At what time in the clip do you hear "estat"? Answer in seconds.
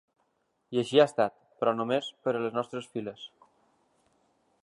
1.09-1.35